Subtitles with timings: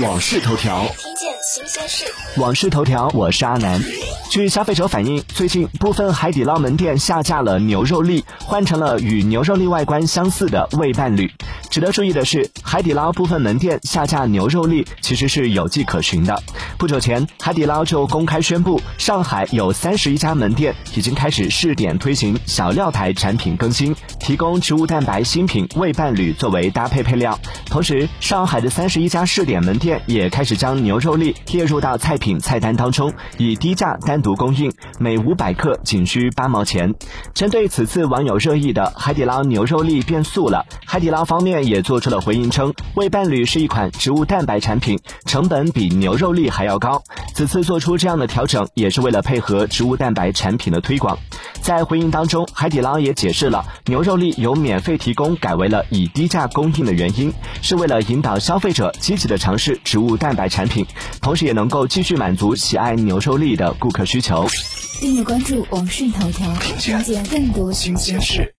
[0.00, 2.06] 网事头条，听见新鲜事。
[2.40, 3.78] 网事头条，我是阿南。
[4.30, 11.30] 据消费者反映，最近部分海底捞门店下架了牛肉粒，换成了与牛肉粒外观相似的味伴侣。
[11.68, 16.42] 值得注意的是，海底捞部分门店下架牛肉粒其实是有迹可循的。
[16.78, 27.38] 不久前，海底捞就公开宣布，上海有三十一家门店已经开始试点推行小料台产品更新，提供植物蛋白新品味伴侣作为搭配配料。
[27.66, 36.94] 同时，上海的三十一家试点门店也开始将牛肉粒列入到菜品菜单当中，以低价单独供应，每五百克仅需八毛钱。
[37.34, 47.02] 针对此次网友热议的海底捞牛肉粒变素了，海底捞方面也做出了回应，称味伴侣是一款植物蛋白产品，成本比牛肉粒还要高。
[47.34, 51.18] 此次做出这样的调整，也是为了配合植物蛋白产品的推广。
[51.60, 57.32] 在回应当中，海底捞也解释了牛肉粒由免费提供改为了以低价供应的原因，
[57.62, 60.86] 是为了引导消费者积极的尝试植物蛋白产品，
[61.20, 64.46] 同时也能够继续满足喜爱牛肉粒的顾客需求。
[65.00, 68.50] 订阅关注网讯头条，听见更多新鲜事。